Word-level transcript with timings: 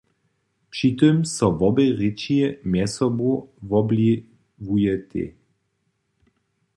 Při 0.71 0.89
tym 0.99 1.17
so 1.33 1.45
wobě 1.59 1.85
rěči 1.99 2.37
mjez 2.71 2.91
sobu 2.97 3.31
wobwliwujetej. 3.69 5.27